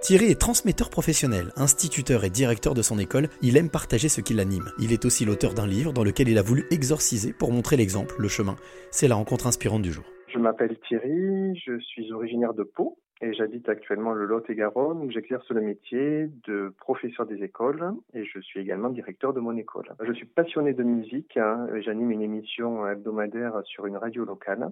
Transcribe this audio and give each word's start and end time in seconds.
Thierry 0.00 0.30
est 0.30 0.40
transmetteur 0.40 0.90
professionnel, 0.90 1.48
instituteur 1.56 2.24
et 2.24 2.30
directeur 2.30 2.72
de 2.74 2.82
son 2.82 3.00
école, 3.00 3.28
il 3.42 3.56
aime 3.56 3.68
partager 3.68 4.08
ce 4.08 4.20
qui 4.20 4.32
l'anime. 4.32 4.70
Il 4.78 4.92
est 4.92 5.04
aussi 5.04 5.24
l'auteur 5.24 5.54
d'un 5.54 5.66
livre 5.66 5.92
dans 5.92 6.04
lequel 6.04 6.28
il 6.28 6.38
a 6.38 6.42
voulu 6.42 6.66
exorciser 6.70 7.32
pour 7.32 7.50
montrer 7.50 7.76
l'exemple, 7.76 8.14
le 8.16 8.28
chemin. 8.28 8.54
C'est 8.92 9.08
la 9.08 9.16
rencontre 9.16 9.48
inspirante 9.48 9.82
du 9.82 9.90
jour. 9.90 10.04
Je 10.32 10.38
m'appelle 10.38 10.78
Thierry, 10.86 11.60
je 11.66 11.80
suis 11.80 12.12
originaire 12.12 12.54
de 12.54 12.62
Pau 12.62 12.96
et 13.20 13.34
j'habite 13.34 13.68
actuellement 13.68 14.12
le 14.12 14.24
Lot-et-Garonne 14.24 15.00
où 15.00 15.10
j'exerce 15.10 15.50
le 15.50 15.62
métier 15.62 16.30
de 16.46 16.72
professeur 16.78 17.26
des 17.26 17.42
écoles 17.42 17.92
et 18.14 18.24
je 18.24 18.38
suis 18.38 18.60
également 18.60 18.90
directeur 18.90 19.32
de 19.32 19.40
mon 19.40 19.56
école. 19.56 19.92
Je 20.00 20.12
suis 20.12 20.26
passionné 20.26 20.74
de 20.74 20.84
musique, 20.84 21.36
hein, 21.36 21.66
j'anime 21.80 22.12
une 22.12 22.22
émission 22.22 22.86
hebdomadaire 22.86 23.60
sur 23.64 23.86
une 23.86 23.96
radio 23.96 24.24
locale 24.24 24.70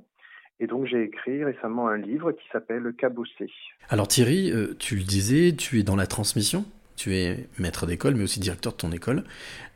et 0.61 0.67
donc 0.67 0.87
j'ai 0.87 1.03
écrit 1.03 1.45
récemment 1.45 1.89
un 1.89 1.99
livre 1.99 2.33
qui 2.33 2.47
s'appelle 2.53 2.93
Cabossé. 2.97 3.51
Alors 3.89 4.09
Thierry, 4.09 4.51
euh, 4.53 4.75
tu 4.79 4.97
le 4.97 5.03
disais, 5.03 5.55
tu 5.55 5.79
es 5.79 5.83
dans 5.83 5.97
la 5.97 6.07
transmission, 6.07 6.65
tu 6.97 7.15
es 7.15 7.49
maître 7.59 7.87
d'école 7.87 8.15
mais 8.15 8.25
aussi 8.25 8.41
directeur 8.41 8.73
de 8.73 8.79
ton 8.79 8.91
école. 8.93 9.25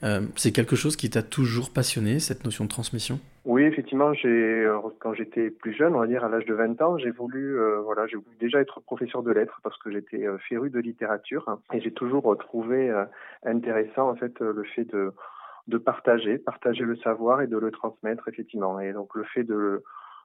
Euh, 0.02 0.20
c'est 0.36 0.52
quelque 0.52 0.76
chose 0.76 0.96
qui 0.96 1.10
t'a 1.10 1.22
toujours 1.22 1.70
passionné, 1.72 2.18
cette 2.18 2.44
notion 2.44 2.64
de 2.64 2.70
transmission? 2.70 3.20
Oui, 3.46 3.62
effectivement, 3.62 4.12
j'ai, 4.12 4.28
euh, 4.28 4.78
quand 4.98 5.14
j'étais 5.14 5.50
plus 5.50 5.74
jeune, 5.74 5.94
on 5.94 6.00
va 6.00 6.06
dire 6.06 6.24
à 6.24 6.28
l'âge 6.28 6.44
de 6.44 6.54
20 6.54 6.80
ans, 6.82 6.98
j'ai 6.98 7.10
voulu, 7.10 7.58
voilà, 7.84 8.06
j'ai 8.06 8.16
voulu 8.16 8.36
déjà 8.38 8.60
être 8.60 8.80
professeur 8.80 9.22
de 9.22 9.32
lettres 9.32 9.60
parce 9.62 9.78
que 9.78 9.90
j'étais 9.90 10.24
féru 10.48 10.70
de 10.70 10.78
littérature 10.78 11.58
et 11.72 11.80
j'ai 11.80 11.92
toujours 11.92 12.36
trouvé 12.38 12.92
intéressant 13.44 14.10
en 14.10 14.16
fait 14.16 14.40
le 14.40 14.62
fait 14.74 14.84
de 14.84 15.12
de 15.68 15.78
partager, 15.78 16.38
partager 16.38 16.84
le 16.84 16.96
savoir 16.96 17.40
et 17.40 17.46
de 17.46 17.56
le 17.56 17.70
transmettre 17.70 18.28
effectivement. 18.28 18.80
Et 18.80 18.92
donc 18.92 19.14
le 19.14 19.24
fait 19.24 19.44
de 19.44 19.82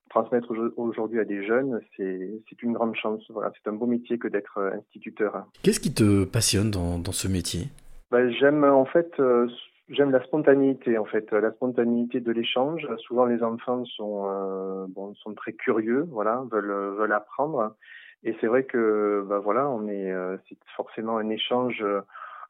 transmettre 0.10 0.54
aujourd'hui 0.78 1.20
à 1.20 1.26
des 1.26 1.46
jeunes, 1.46 1.80
c'est 1.98 2.62
une 2.62 2.74
grande 2.74 2.96
chance. 2.96 3.24
Voilà, 3.30 3.52
c'est 3.56 3.70
un 3.70 3.74
beau 3.74 3.86
métier 3.86 4.18
que 4.18 4.28
d'être 4.28 4.58
euh, 4.58 4.72
instituteur. 4.72 5.46
Qu'est-ce 5.64 5.80
qui 5.80 5.94
te 5.94 6.26
passionne 6.26 6.72
dans, 6.72 7.00
dans 7.00 7.12
ce 7.12 7.28
métier? 7.28 7.68
Ben, 8.12 8.30
J'aime 8.32 8.64
en 8.64 8.86
fait 8.86 9.12
euh, 9.20 9.48
j'aime 9.90 10.12
la 10.12 10.24
spontanéité 10.24 10.98
en 10.98 11.06
fait, 11.06 11.32
la 11.32 11.52
spontanéité 11.52 12.20
de 12.20 12.32
l'échange. 12.32 12.88
Souvent 13.00 13.26
les 13.26 13.44
enfants 13.44 13.84
sont 13.86 14.26
euh, 14.28 14.86
bon, 14.90 15.14
sont 15.16 15.34
très 15.34 15.54
curieux, 15.54 16.08
voilà, 16.10 16.44
veulent 16.52 16.96
veulent 16.98 17.14
apprendre. 17.14 17.76
Et 18.24 18.36
c'est 18.42 18.48
vrai 18.48 18.64
que 18.64 19.26
ben, 19.28 19.40
voilà, 19.40 19.70
on 19.70 19.88
est 19.88 20.14
c'est 20.48 20.58
forcément 20.76 21.18
un 21.18 21.30
échange, 21.30 21.84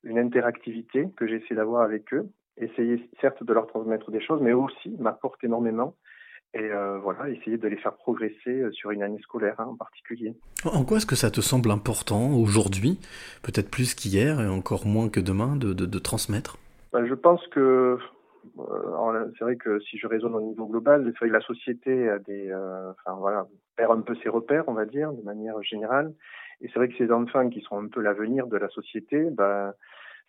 une 0.04 0.20
interactivité 0.20 1.08
que 1.18 1.28
j'essaie 1.28 1.56
d'avoir 1.56 1.82
avec 1.82 2.14
eux. 2.14 2.28
Essayer 2.58 3.10
certes 3.20 3.44
de 3.44 3.54
leur 3.54 3.68
transmettre 3.68 4.12
des 4.12 4.22
choses, 4.22 4.42
mais 4.42 4.54
aussi 4.54 4.96
m'apporte 5.00 5.44
énormément 5.44 5.94
et 6.56 6.72
euh, 6.72 6.98
voilà, 7.00 7.30
essayer 7.30 7.58
de 7.58 7.68
les 7.68 7.76
faire 7.76 7.94
progresser 7.94 8.62
euh, 8.62 8.72
sur 8.72 8.92
une 8.92 9.04
année 9.04 9.20
scolaire 9.22 9.56
hein, 9.60 9.68
en 9.68 9.76
particulier. 9.76 10.34
En 10.64 10.86
quoi 10.86 10.98
est-ce 10.98 11.06
que 11.06 11.16
ça 11.16 11.30
te 11.30 11.42
semble 11.42 11.70
important 11.70 12.34
aujourd'hui, 12.34 12.98
peut-être 13.44 13.70
plus 13.70 13.94
qu'hier 13.94 14.40
et 14.40 14.48
encore 14.48 14.86
moins 14.86 15.10
que 15.10 15.20
demain, 15.20 15.58
de, 15.58 15.74
de, 15.74 15.86
de 15.86 16.00
transmettre? 16.00 16.58
Ben, 16.94 17.06
Je 17.06 17.14
pense 17.14 17.46
que 17.48 17.98
euh, 18.58 19.32
c'est 19.38 19.44
vrai 19.44 19.58
que 19.58 19.80
si 19.82 19.98
je 19.98 20.08
raisonne 20.08 20.34
au 20.34 20.42
niveau 20.42 20.66
global, 20.66 21.14
la 21.22 21.42
société 21.42 22.08
a 22.10 22.20
des, 22.20 22.50
euh, 22.50 22.92
enfin 22.92 23.18
voilà, 23.20 23.48
perd 23.76 23.92
un 23.92 24.02
peu 24.02 24.16
ses 24.24 24.30
repères, 24.30 24.64
on 24.68 24.74
va 24.74 24.86
dire, 24.86 25.12
de 25.12 25.22
manière 25.24 25.62
générale. 25.62 26.14
Et 26.62 26.70
c'est 26.70 26.80
vrai 26.80 26.88
que 26.88 26.96
ces 26.98 27.12
enfants 27.12 27.50
qui 27.50 27.60
sont 27.62 27.78
un 27.78 27.90
peu 27.90 28.00
l'avenir 28.00 28.48
de 28.48 28.56
la 28.56 28.70
société, 28.70 29.30
ben, 29.30 29.74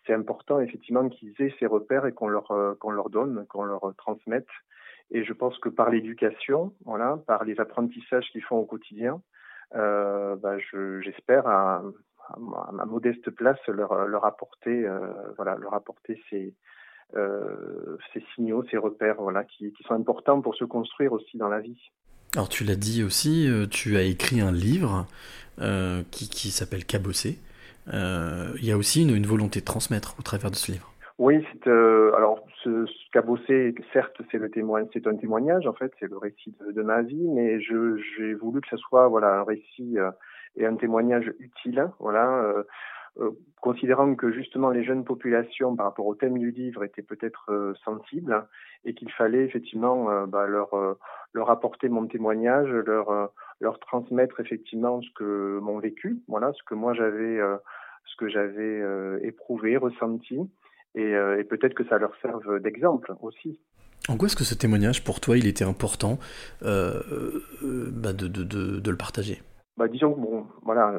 c'est 0.05 0.13
important 0.13 0.59
effectivement 0.59 1.07
qu'ils 1.07 1.33
aient 1.39 1.53
ces 1.57 1.67
repères 1.67 2.05
et 2.05 2.11
qu'on 2.11 2.27
leur 2.27 2.51
qu'on 2.79 2.91
leur 2.91 3.09
donne, 3.09 3.45
qu'on 3.47 3.63
leur 3.63 3.93
transmette. 3.97 4.47
Et 5.11 5.23
je 5.23 5.33
pense 5.33 5.57
que 5.59 5.69
par 5.69 5.89
l'éducation, 5.89 6.73
voilà, 6.85 7.19
par 7.27 7.43
les 7.45 7.59
apprentissages 7.59 8.29
qu'ils 8.31 8.43
font 8.43 8.57
au 8.57 8.65
quotidien, 8.65 9.21
euh, 9.75 10.35
bah, 10.35 10.57
j'espère 11.01 11.47
à, 11.47 11.81
à, 12.29 12.71
ma 12.73 12.85
modeste 12.85 13.29
place 13.31 13.59
leur, 13.67 14.05
leur 14.07 14.25
apporter, 14.25 14.85
euh, 14.85 14.99
voilà, 15.37 15.55
leur 15.55 15.73
apporter 15.73 16.21
ces, 16.29 16.53
euh, 17.15 17.97
ces 18.13 18.23
signaux, 18.35 18.65
ces 18.69 18.77
repères, 18.77 19.21
voilà, 19.21 19.43
qui, 19.43 19.71
qui 19.73 19.83
sont 19.83 19.93
importants 19.93 20.41
pour 20.41 20.55
se 20.55 20.65
construire 20.65 21.13
aussi 21.13 21.37
dans 21.37 21.49
la 21.49 21.59
vie. 21.59 21.79
Alors 22.35 22.49
tu 22.49 22.65
l'as 22.65 22.75
dit 22.75 23.03
aussi, 23.03 23.49
tu 23.71 23.95
as 23.95 24.03
écrit 24.03 24.41
un 24.41 24.51
livre 24.51 25.07
euh, 25.59 26.03
qui, 26.11 26.29
qui 26.29 26.51
s'appelle 26.51 26.85
Cabossé. 26.85 27.39
Euh, 27.91 28.51
il 28.57 28.65
y 28.65 28.71
a 28.71 28.77
aussi 28.77 29.01
une, 29.01 29.15
une 29.15 29.25
volonté 29.25 29.59
de 29.59 29.65
transmettre 29.65 30.15
au 30.19 30.21
travers 30.21 30.51
de 30.51 30.55
ce 30.55 30.71
livre. 30.71 30.93
Oui, 31.17 31.43
c'est 31.51 31.67
euh, 31.67 32.13
alors 32.15 32.45
ce, 32.67 32.85
ce 32.85 33.11
cabossé, 33.11 33.73
certes, 33.93 34.21
c'est 34.31 35.07
un 35.07 35.15
témoignage 35.15 35.67
en 35.67 35.73
fait, 35.73 35.91
c'est 35.99 36.09
le 36.09 36.17
récit 36.17 36.53
de, 36.73 36.81
ma 36.81 37.01
vie, 37.01 37.27
mais 37.29 37.59
j'ai 37.61 38.33
voulu 38.33 38.61
que 38.61 38.67
ce 38.69 38.77
soit 38.77 39.05
un 39.05 39.43
récit 39.43 39.97
euh, 39.97 40.11
et 40.55 40.65
un 40.65 40.75
témoignage 40.75 41.31
utile, 41.39 41.89
euh, 42.01 42.63
euh, 43.19 43.31
considérant 43.61 44.15
que 44.15 44.31
justement 44.31 44.69
les 44.69 44.83
jeunes 44.83 45.05
populations 45.05 45.75
par 45.75 45.87
rapport 45.87 46.07
au 46.07 46.15
thème 46.15 46.37
du 46.37 46.51
livre 46.51 46.83
étaient 46.83 47.01
peut-être 47.01 47.73
sensibles 47.83 48.45
et 48.85 48.93
qu'il 48.93 49.11
fallait 49.11 49.45
effectivement 49.45 50.27
bah, 50.27 50.45
leur 50.47 51.49
apporter 51.49 51.89
mon 51.89 52.05
témoignage, 52.07 52.69
leur 52.69 53.79
transmettre 53.79 54.39
effectivement 54.39 55.01
ce 55.01 55.09
que 55.15 55.59
mon 55.61 55.79
vécu, 55.79 56.19
ce 56.27 56.63
que 56.63 56.75
moi 56.75 56.93
ce 56.95 58.15
que 58.17 58.29
j'avais 58.29 58.83
éprouvé, 59.23 59.77
ressenti 59.77 60.39
et, 60.95 61.15
euh, 61.15 61.39
et 61.39 61.43
peut-être 61.43 61.73
que 61.73 61.85
ça 61.85 61.97
leur 61.97 62.15
serve 62.21 62.59
d'exemple 62.59 63.13
aussi. 63.21 63.59
En 64.09 64.17
quoi 64.17 64.27
est-ce 64.27 64.35
que 64.35 64.43
ce 64.43 64.55
témoignage, 64.55 65.03
pour 65.03 65.19
toi, 65.19 65.37
il 65.37 65.47
était 65.47 65.65
important 65.65 66.17
euh, 66.63 67.01
euh, 67.63 67.89
bah 67.91 68.13
de, 68.13 68.27
de, 68.27 68.43
de, 68.43 68.79
de, 68.79 68.91
le 68.91 68.97
partager? 68.97 69.41
Bah, 69.75 69.87
disons 69.87 70.13
que 70.13 70.19
bon, 70.19 70.47
voilà, 70.63 70.93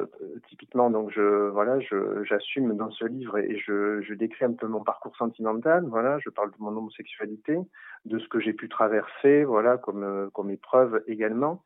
typiquement, 0.47 0.89
donc 0.89 1.11
je, 1.11 1.49
voilà, 1.49 1.79
je, 1.79 2.23
j'assume 2.23 2.77
dans 2.77 2.91
ce 2.91 3.05
livre 3.05 3.37
et 3.37 3.57
je, 3.57 4.01
je 4.01 4.13
décris 4.13 4.45
un 4.45 4.53
peu 4.53 4.67
mon 4.67 4.83
parcours 4.83 5.15
sentimental. 5.17 5.85
Voilà, 5.87 6.19
je 6.19 6.29
parle 6.29 6.51
de 6.51 6.57
mon 6.59 6.69
homosexualité, 6.69 7.57
de 8.05 8.19
ce 8.19 8.27
que 8.27 8.39
j'ai 8.39 8.53
pu 8.53 8.69
traverser, 8.69 9.43
voilà, 9.43 9.77
comme 9.77 10.29
comme 10.33 10.51
épreuve 10.51 11.03
également. 11.07 11.63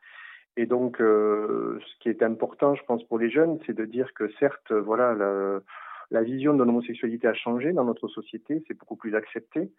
Et 0.55 0.65
donc, 0.65 1.01
euh, 1.01 1.79
ce 1.79 1.99
qui 1.99 2.09
est 2.09 2.21
important, 2.21 2.75
je 2.75 2.83
pense, 2.83 3.03
pour 3.05 3.17
les 3.17 3.29
jeunes, 3.29 3.59
c'est 3.65 3.75
de 3.75 3.85
dire 3.85 4.13
que 4.13 4.31
certes, 4.39 4.71
voilà, 4.71 5.13
la, 5.13 5.59
la 6.13 6.21
vision 6.21 6.53
de 6.53 6.63
l'homosexualité 6.63 7.27
a 7.27 7.33
changé 7.33 7.73
dans 7.73 7.83
notre 7.83 8.07
société, 8.07 8.63
c'est 8.67 8.77
beaucoup 8.77 8.95
plus 8.95 9.15
accepté. 9.15 9.71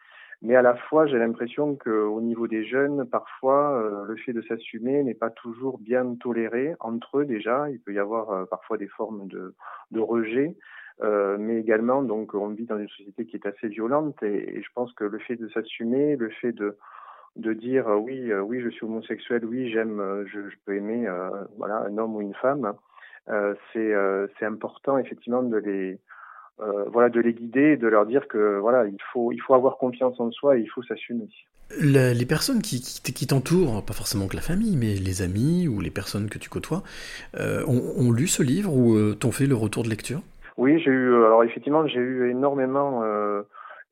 Mais 0.43 0.57
à 0.57 0.63
la 0.63 0.75
fois, 0.75 1.07
j'ai 1.07 1.17
l'impression 1.17 1.77
qu'au 1.77 2.21
niveau 2.21 2.49
des 2.49 2.65
jeunes, 2.65 3.09
parfois, 3.09 3.79
euh, 3.79 4.05
le 4.05 4.17
fait 4.17 4.33
de 4.33 4.43
s'assumer 4.43 5.05
n'est 5.05 5.15
pas 5.15 5.31
toujours 5.31 5.79
bien 5.79 6.17
toléré 6.17 6.75
entre 6.81 7.21
eux 7.21 7.25
déjà. 7.25 7.71
Il 7.71 7.79
peut 7.79 7.95
y 7.95 8.01
avoir 8.01 8.31
euh, 8.31 8.45
parfois 8.47 8.77
des 8.77 8.89
formes 8.89 9.29
de, 9.29 9.55
rejet, 10.01 10.57
euh, 11.05 11.37
mais 11.39 11.61
également, 11.61 12.03
donc, 12.03 12.35
on 12.35 12.49
vit 12.49 12.67
dans 12.67 12.79
une 12.79 12.89
société 12.89 13.27
qui 13.27 13.37
est 13.37 13.47
assez 13.47 13.69
violente. 13.69 14.21
Et, 14.25 14.61
je 14.61 14.69
pense 14.75 14.93
que 14.95 15.05
le 15.05 15.21
fait 15.21 15.37
de 15.37 15.49
s'assumer, 15.51 16.17
le 16.17 16.31
fait 16.31 16.53
de 16.53 17.53
dire 17.53 17.87
oui, 17.87 18.35
oui, 18.35 18.61
je 18.61 18.71
suis 18.71 18.85
homosexuel, 18.85 19.45
oui, 19.45 19.71
j'aime, 19.71 20.25
je, 20.27 20.51
je, 20.51 20.57
peux 20.67 20.75
aimer, 20.75 21.09
voilà, 21.59 21.77
un 21.77 21.97
homme 21.97 22.17
ou 22.17 22.21
une 22.21 22.35
femme, 22.35 22.75
c'est 23.73 24.45
important 24.45 24.99
effectivement 24.99 25.45
de 25.45 25.57
les 25.59 26.01
euh, 26.61 26.85
voilà, 26.93 27.09
de 27.09 27.21
les 27.21 27.33
guider 27.33 27.73
et 27.73 27.77
de 27.77 27.89
leur 27.89 28.07
dire 28.07 28.29
que 28.29 28.59
voilà, 28.59 28.87
il 28.87 28.97
faut, 29.13 29.33
il 29.33 29.41
faut 29.41 29.55
avoir 29.55 29.77
confiance 29.77 30.19
en 30.21 30.31
soi 30.31 30.57
et 30.57 30.61
il 30.61 30.69
faut 30.69 30.83
s'assumer. 30.83 31.29
Les, 31.81 32.15
les 32.15 32.27
personnes 32.27 32.63
qui, 32.63 32.81
qui, 32.81 33.13
qui 33.13 33.27
t'entourent, 33.27 33.85
pas 33.85 33.95
forcément 33.95 34.29
que 34.29 34.37
la 34.37 34.43
famille, 34.43 34.77
mais 34.77 34.95
les 34.95 35.23
amis 35.23 35.67
ou 35.67 35.81
les 35.81 35.91
personnes 35.91 36.29
que 36.29 36.39
tu 36.39 36.49
côtoies, 36.49 36.83
euh, 37.37 37.65
ont, 37.67 37.95
ont, 37.97 38.13
lu 38.13 38.27
ce 38.27 38.43
livre 38.43 38.73
ou 38.73 38.95
euh, 38.95 39.15
t'ont 39.19 39.33
fait 39.33 39.47
le 39.47 39.55
retour 39.57 39.83
de 39.83 39.89
lecture? 39.89 40.21
Oui, 40.57 40.79
j'ai 40.79 40.91
eu, 40.91 41.15
alors 41.15 41.43
effectivement, 41.43 41.87
j'ai 41.89 41.99
eu 41.99 42.31
énormément 42.31 43.03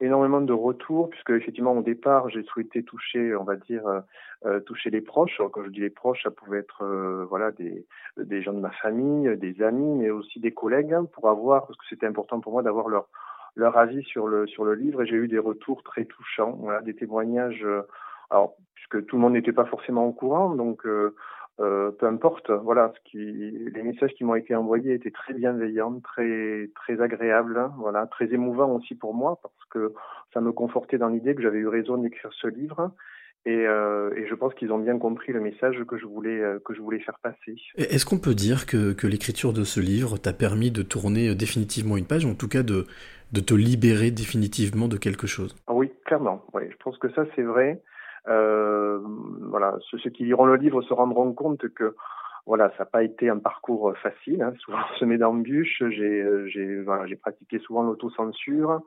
énormément 0.03 0.41
de 0.41 0.53
retours 0.53 1.09
puisque 1.09 1.31
effectivement 1.31 1.73
au 1.73 1.83
départ 1.83 2.29
j'ai 2.29 2.43
souhaité 2.43 2.83
toucher 2.83 3.35
on 3.37 3.45
va 3.45 3.57
dire 3.57 3.87
euh, 3.87 4.01
euh 4.45 4.61
toucher 4.61 4.91
les 4.91 5.01
proches. 5.01 5.41
Quand 5.53 5.65
je 5.65 5.71
dis 5.71 5.81
les 5.81 5.91
proches 5.91 6.23
ça 6.25 6.31
pouvait 6.31 6.59
être 6.59 6.85
euh, 6.85 7.25
voilà 7.29 7.53
des 7.53 7.87
des 8.17 8.43
gens 8.43 8.53
de 8.53 8.61
ma 8.61 8.71
famille 8.71 9.37
des 9.37 9.63
amis 9.63 9.99
mais 9.99 10.11
aussi 10.11 10.41
des 10.41 10.53
collègues 10.53 10.93
hein, 10.93 11.07
pour 11.13 11.29
avoir 11.29 11.67
parce 11.67 11.79
que 11.79 11.85
c'était 11.89 12.07
important 12.07 12.41
pour 12.41 12.53
moi 12.53 12.63
d'avoir 12.63 12.89
leur 12.89 13.09
leur 13.55 13.77
avis 13.77 14.03
sur 14.05 14.27
le 14.27 14.47
sur 14.47 14.65
le 14.65 14.75
livre. 14.75 15.03
Et 15.03 15.07
j'ai 15.07 15.17
eu 15.17 15.29
des 15.29 15.39
retours 15.39 15.83
très 15.83 16.05
touchants 16.05 16.53
voilà 16.61 16.83
des 16.83 16.95
témoignages 16.95 17.65
euh, 17.65 17.83
alors 18.31 18.57
puisque 18.75 19.07
tout 19.07 19.17
le 19.17 19.23
monde 19.23 19.35
n'était 19.35 19.53
pas 19.53 19.67
forcément 19.67 20.07
au 20.07 20.13
courant. 20.13 20.55
Donc 20.55 20.85
euh, 20.87 21.15
peu 21.59 22.07
importe, 22.07 22.51
voilà, 22.51 22.93
ce 22.97 23.11
qui, 23.11 23.19
les 23.19 23.83
messages 23.83 24.13
qui 24.15 24.25
m'ont 24.25 24.35
été 24.35 24.55
envoyés 24.55 24.95
étaient 24.95 25.11
très 25.11 25.35
bienveillants, 25.35 26.01
très 26.01 26.71
très 26.75 27.01
agréables, 27.01 27.59
hein, 27.59 27.73
voilà, 27.79 28.07
très 28.07 28.33
émouvants 28.33 28.75
aussi 28.75 28.95
pour 28.95 29.15
moi 29.15 29.39
parce 29.43 29.55
que 29.71 29.95
ça 30.33 30.41
me 30.41 30.53
confortait 30.53 30.99
dans 30.99 31.09
l'idée 31.09 31.35
que 31.35 31.43
j'avais 31.43 31.59
eu 31.59 31.69
raison 31.69 31.99
d'écrire 31.99 32.31
ce 32.33 32.49
livre. 32.49 32.93
Et, 33.45 33.67
euh, 33.67 34.15
et 34.17 34.29
je 34.29 34.35
pense 34.37 34.55
qu'ils 34.55 34.71
ont 34.71 34.79
bien 34.79 34.99
compris 34.99 35.33
le 35.33 35.41
message 35.41 35.83
que 35.89 35.99
je 35.99 36.07
voulais 36.07 36.41
euh, 36.41 36.61
que 36.65 36.75
je 36.75 36.81
voulais 36.81 37.01
faire 37.01 37.19
passer. 37.21 37.57
Est-ce 37.77 38.07
qu'on 38.07 38.21
peut 38.21 38.35
dire 38.35 38.67
que, 38.67 38.93
que 38.93 39.09
l'écriture 39.09 39.53
de 39.53 39.65
ce 39.65 39.81
livre 39.81 40.17
t'a 40.17 40.33
permis 40.33 40.71
de 40.71 40.83
tourner 40.83 41.29
euh, 41.29 41.35
définitivement 41.35 41.97
une 41.97 42.07
page, 42.07 42.25
en 42.25 42.35
tout 42.35 42.49
cas 42.49 42.63
de 42.63 42.87
de 43.33 43.41
te 43.41 43.55
libérer 43.55 44.13
définitivement 44.13 44.87
de 44.87 44.97
quelque 44.97 45.27
chose? 45.27 45.57
Oui, 45.69 45.91
clairement. 46.05 46.45
Oui, 46.55 46.63
je 46.71 46.77
pense 46.85 46.97
que 46.99 47.11
ça 47.15 47.25
c'est 47.35 47.43
vrai. 47.43 47.83
Euh, 48.29 49.01
voilà, 49.41 49.77
ceux, 49.91 49.99
qui 50.11 50.25
liront 50.25 50.47
le 50.47 50.57
livre 50.57 50.83
se 50.83 50.95
rendront 50.95 51.33
compte 51.33 51.69
que 51.75 51.95
voilà, 52.47 52.71
ça 52.71 52.81
n'a 52.81 52.87
pas 52.87 53.03
été 53.03 53.29
un 53.29 53.39
parcours 53.39 53.97
facile, 53.99 54.43
hein, 54.43 54.53
souvent 54.59 54.83
semé 54.99 55.19
d'embûches. 55.19 55.83
J'ai, 55.91 56.25
j'ai, 56.47 56.83
voilà, 56.83 57.07
j'ai 57.07 57.17
pratiqué 57.17 57.59
souvent 57.59 57.83
l'autocensure. 57.83 58.81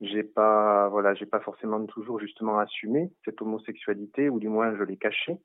J'ai 0.00 0.22
pas, 0.22 0.88
voilà, 0.88 1.14
j'ai 1.14 1.26
pas 1.26 1.40
forcément 1.40 1.84
toujours 1.86 2.20
justement 2.20 2.58
assumé 2.58 3.10
cette 3.24 3.42
homosexualité, 3.42 4.28
ou 4.28 4.38
du 4.38 4.48
moins 4.48 4.76
je 4.76 4.84
l'ai 4.84 4.96
cachée. 4.96 5.38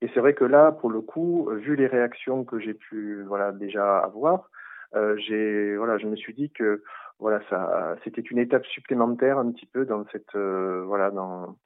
Et 0.00 0.08
c'est 0.12 0.20
vrai 0.20 0.34
que 0.34 0.44
là, 0.44 0.72
pour 0.72 0.90
le 0.90 1.00
coup, 1.00 1.48
vu 1.52 1.76
les 1.76 1.86
réactions 1.86 2.44
que 2.44 2.58
j'ai 2.58 2.74
pu, 2.74 3.22
voilà, 3.22 3.52
déjà 3.52 3.98
avoir, 3.98 4.50
euh, 4.96 5.16
j'ai, 5.16 5.76
voilà, 5.76 5.96
je 5.98 6.06
me 6.06 6.16
suis 6.16 6.34
dit 6.34 6.50
que, 6.50 6.82
voilà, 7.20 7.40
ça, 7.48 7.96
c'était 8.02 8.20
une 8.20 8.38
étape 8.38 8.66
supplémentaire 8.66 9.38
un 9.38 9.52
petit 9.52 9.66
peu 9.66 9.86
dans 9.86 10.04
cette, 10.10 10.34
euh, 10.34 10.82
voilà, 10.84 11.12
dans 11.12 11.56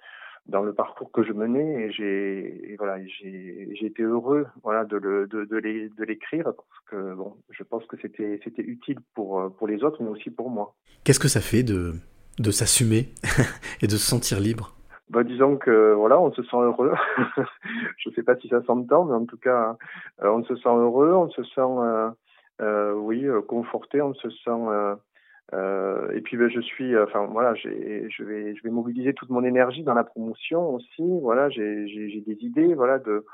dans 0.49 0.63
le 0.63 0.73
parcours 0.73 1.11
que 1.11 1.25
je 1.25 1.33
menais 1.33 1.85
et 1.85 1.93
j'ai 1.93 2.77
voilà 2.79 2.99
j'ai 3.05 3.87
été 3.87 4.03
heureux 4.03 4.47
voilà 4.63 4.85
de 4.85 4.97
le 4.97 5.27
de 5.27 5.45
de 5.45 6.05
l'écrire 6.05 6.45
parce 6.45 6.81
que 6.91 7.15
bon 7.15 7.37
je 7.51 7.63
pense 7.65 7.85
que 7.87 7.97
c'était 8.01 8.41
c'était 8.45 8.63
utile 8.63 8.99
pour 9.15 9.53
pour 9.57 9.67
les 9.67 9.83
autres 9.83 10.03
mais 10.03 10.11
aussi 10.11 10.31
pour 10.31 10.51
moi. 10.51 10.75
Qu'est-ce 11.05 11.21
que 11.21 11.29
ça 11.29 11.41
fait 11.41 11.63
de 11.63 11.95
de 12.39 12.51
s'assumer 12.51 13.09
et 13.83 13.87
de 13.87 13.93
se 13.93 14.07
sentir 14.07 14.41
libre? 14.41 14.77
Bah, 15.09 15.23
disons 15.23 15.57
que 15.57 15.93
voilà, 15.93 16.19
on 16.21 16.33
se 16.33 16.43
sent 16.43 16.57
heureux. 16.57 16.93
je 17.99 18.09
ne 18.09 18.15
sais 18.15 18.23
pas 18.23 18.37
si 18.37 18.49
ça 18.49 18.63
s'entend, 18.65 19.05
mais 19.05 19.15
en 19.15 19.25
tout 19.25 19.37
cas, 19.37 19.77
euh, 20.23 20.31
on 20.31 20.45
se 20.45 20.57
sent 20.57 20.69
heureux, 20.69 21.13
on 21.13 21.31
se 21.31 21.45
sent 21.45 21.61
euh, 21.61 22.11
euh, 22.61 22.93
oui 22.93 23.25
conforté, 23.47 24.03
on 24.03 24.15
se 24.15 24.29
sent 24.31 24.97
euh, 25.55 26.11
et 26.13 26.21
puis 26.23 26.37
ben, 26.37 26.49
je 26.49 26.61
suis, 26.61 26.99
enfin 26.99 27.27
voilà, 27.27 27.55
je 27.55 27.69
vais, 27.69 28.09
je 28.11 28.63
vais 28.63 28.71
mobiliser 28.71 29.15
toute 29.15 29.31
mon 29.31 29.45
énergie 29.45 29.85
dans 29.85 29.95
la 29.95 30.05
promotion 30.05 30.75
aussi. 30.75 31.05
Voilà, 31.21 31.49
j'ai 31.51 32.25
des 32.27 32.39
idées, 32.45 32.75
voilà, 32.75 32.99
de, 32.99 33.25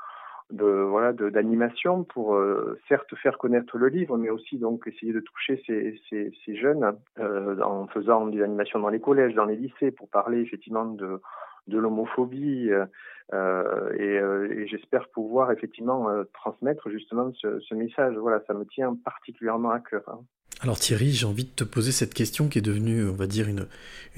de 0.51 0.65
voilà, 0.65 1.13
d'animation 1.13 2.03
pour 2.03 2.35
euh, 2.35 2.79
certes 2.87 3.15
faire 3.15 3.37
connaître 3.37 3.77
le 3.77 3.87
livre, 3.87 4.17
mais 4.17 4.29
aussi 4.29 4.57
donc 4.57 4.87
essayer 4.87 5.13
de 5.13 5.19
toucher 5.19 5.61
ces, 5.65 5.99
ces, 6.09 6.31
ces 6.45 6.55
jeunes 6.55 6.95
euh, 7.19 7.59
en 7.61 7.87
faisant 7.87 8.27
des 8.27 8.41
animations 8.43 8.79
dans 8.79 8.89
les 8.89 8.99
collèges, 8.99 9.33
dans 9.33 9.45
les 9.45 9.55
lycées, 9.55 9.91
pour 9.91 10.09
parler 10.09 10.41
effectivement 10.41 10.85
de 10.85 11.19
de 11.67 11.77
l'homophobie 11.77 12.71
euh, 12.71 12.85
euh 13.31 13.93
et, 13.93 14.15
et 14.63 14.67
j'espère 14.67 15.07
pouvoir 15.09 15.49
effectivement 15.51 16.09
transmettre 16.33 16.89
justement 16.89 17.31
ce, 17.35 17.59
ce, 17.61 17.73
message. 17.73 18.15
Voilà, 18.17 18.41
ça 18.47 18.53
me 18.53 18.65
tient 18.65 18.95
particulièrement 18.95 19.71
à 19.71 19.79
cœur. 19.79 20.03
Hein. 20.07 20.19
Alors 20.63 20.77
Thierry, 20.77 21.09
j'ai 21.09 21.25
envie 21.25 21.43
de 21.43 21.49
te 21.49 21.65
poser 21.65 21.91
cette 21.91 22.13
question 22.13 22.47
qui 22.47 22.57
est 22.57 22.61
devenue, 22.61 23.09
on 23.09 23.15
va 23.15 23.27
dire, 23.27 23.47
une, 23.49 23.67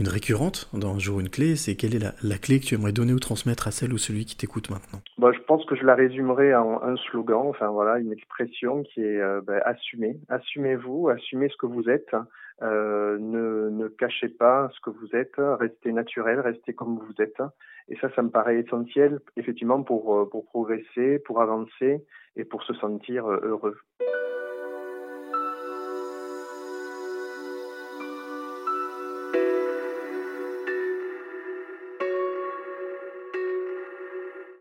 récurrente 0.08 0.70
dans 0.74 0.94
Un 0.94 1.00
jour 1.00 1.20
une 1.20 1.30
clé. 1.30 1.56
C'est 1.56 1.76
quelle 1.76 1.96
est 1.96 2.00
la, 2.00 2.38
clé 2.38 2.60
que 2.60 2.66
tu 2.66 2.76
aimerais 2.76 2.92
donner 2.92 3.14
ou 3.14 3.20
transmettre 3.20 3.68
à 3.68 3.72
celle 3.72 3.92
ou 3.94 3.98
celui 3.98 4.26
qui 4.26 4.38
t'écoute 4.38 4.70
maintenant? 4.70 5.02
Bah, 5.18 5.32
Je 5.34 5.42
pense 5.42 5.66
que 5.66 5.76
je 5.76 5.84
la 5.84 5.96
résumerai 5.96 6.54
en 6.54 6.84
un 6.84 6.96
slogan, 6.98 7.48
enfin 7.48 7.70
voilà, 7.70 7.98
une 7.98 8.12
expression 8.12 8.84
qui 8.84 9.02
est 9.02 9.20
euh, 9.20 9.42
bah, 9.42 9.60
assumez. 9.66 10.20
Assumez-vous, 10.30 11.10
assumez 11.10 11.50
ce 11.50 11.58
que 11.58 11.66
vous 11.66 11.90
êtes. 11.90 12.14
Euh, 12.62 13.18
ne, 13.20 13.88
cachez 13.88 14.30
pas 14.30 14.70
ce 14.74 14.80
que 14.82 14.90
vous 14.90 15.16
êtes, 15.16 15.36
restez 15.38 15.92
naturel, 15.92 16.40
restez 16.40 16.74
comme 16.74 17.00
vous 17.00 17.24
êtes. 17.24 17.42
Et 17.90 17.98
ça, 17.98 18.10
ça 18.16 18.22
me 18.22 18.30
paraît 18.30 18.60
essentiel, 18.60 19.20
effectivement, 19.36 19.84
pour, 19.84 20.16
euh, 20.16 20.30
progresser, 20.52 21.20
pour 21.20 21.42
avancer 21.42 22.04
et 22.36 22.46
pour 22.46 22.64
se 22.64 22.74
sentir 22.76 23.26
euh, 23.26 23.40
heureux. 23.44 23.78